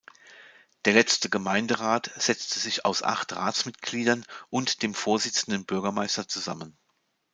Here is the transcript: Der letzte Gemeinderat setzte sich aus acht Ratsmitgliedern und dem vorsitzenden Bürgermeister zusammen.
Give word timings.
Der 0.85 0.93
letzte 0.93 1.29
Gemeinderat 1.29 2.09
setzte 2.15 2.57
sich 2.57 2.85
aus 2.85 3.03
acht 3.03 3.35
Ratsmitgliedern 3.35 4.25
und 4.49 4.81
dem 4.81 4.95
vorsitzenden 4.95 5.63
Bürgermeister 5.67 6.27
zusammen. 6.27 6.75